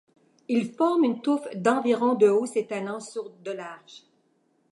Il 0.47 0.73
forme 0.73 1.03
une 1.03 1.21
touffe 1.21 1.47
d'environ 1.55 2.15
de 2.15 2.27
haut 2.27 2.47
s'étalant 2.47 2.99
sur 2.99 3.29
de 3.29 3.51
large. 3.51 4.01